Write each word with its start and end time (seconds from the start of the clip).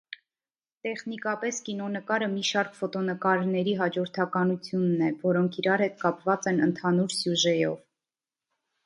Տեխնիկապես 0.85 1.57
կինոնկարը 1.65 2.29
մի 2.31 2.41
շարք 2.51 2.71
ֆոտոնկարների 2.79 3.75
հաջորդականությունն 3.81 5.05
է, 5.09 5.11
որոնք 5.27 5.59
իրար 5.65 5.85
հետ 5.87 6.01
կապված 6.07 6.49
են 6.53 6.65
ընդհանուր 6.69 7.15
սյուժեով։ 7.19 7.77